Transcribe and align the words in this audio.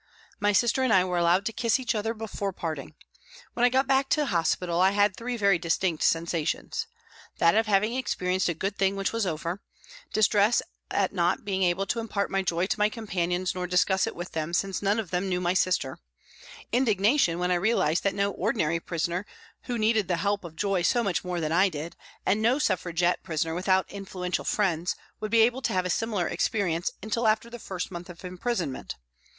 My 0.39 0.51
sister 0.51 0.81
and 0.81 0.91
I 0.91 1.03
were 1.05 1.19
allowed 1.19 1.45
to 1.45 1.53
kiss 1.53 1.79
each 1.79 1.93
other 1.93 2.15
before 2.15 2.51
parting. 2.51 2.95
When 3.53 3.63
I 3.63 3.69
got 3.69 3.85
back 3.85 4.09
to 4.09 4.25
hospital 4.25 4.81
I 4.81 4.89
had 4.97 5.15
three 5.15 5.37
very 5.37 5.59
distinct 5.59 6.01
sensations. 6.01 6.87
That 7.37 7.53
of 7.53 7.67
having 7.67 7.93
experienced 7.95 8.49
a 8.49 8.55
good 8.55 8.79
thing 8.79 8.95
which 8.95 9.13
was 9.13 9.27
over; 9.27 9.61
distress 10.11 10.63
at 10.89 11.13
not 11.13 11.45
being 11.45 11.61
able 11.61 11.85
to 11.85 11.99
impart 11.99 12.31
my 12.31 12.41
joy 12.41 12.65
to 12.65 12.79
my 12.79 12.89
companions 12.89 13.53
nor 13.53 13.67
discuss 13.67 14.07
it 14.07 14.15
with 14.15 14.31
them, 14.31 14.53
since 14.55 14.81
none 14.81 14.99
of 14.99 15.11
them 15.11 15.29
knew 15.29 15.39
my 15.39 15.53
sister; 15.53 15.99
indignation 16.71 17.37
when 17.37 17.51
I 17.51 17.61
realised 17.61 18.03
that 18.03 18.15
no 18.15 18.31
ordinary 18.31 18.79
prisoner, 18.79 19.27
who 19.65 19.77
needed 19.77 20.07
the 20.07 20.17
help 20.17 20.43
of 20.43 20.55
joy 20.55 20.81
so 20.81 21.03
much 21.03 21.23
more 21.23 21.39
than 21.39 21.51
I 21.51 21.69
did, 21.69 21.95
and 22.25 22.41
no 22.41 22.57
Suffragette 22.57 23.21
prisoner 23.21 23.53
without 23.53 23.87
influential 23.91 24.45
friends, 24.45 24.95
would 25.19 25.29
be 25.29 25.41
able 25.41 25.61
to 25.61 25.73
have 25.73 25.85
a 25.85 25.91
similar 25.91 26.27
experience 26.27 26.89
until 27.03 27.27
after 27.27 27.51
the 27.51 27.59
first 27.59 27.91
month 27.91 28.09
of 28.09 28.25
imprisonment. 28.25 28.95